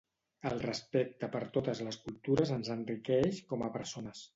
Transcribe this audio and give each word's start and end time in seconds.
El 0.49 0.55
respecte 0.63 1.29
per 1.37 1.43
totes 1.59 1.85
les 1.91 2.01
cultures 2.09 2.57
ens 2.59 2.75
enriqueix 2.81 3.43
com 3.53 3.69
a 3.71 3.75
persones. 3.81 4.29